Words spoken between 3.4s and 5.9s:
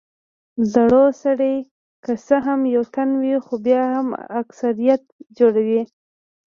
خو بیا هم اکثريت جوړوي.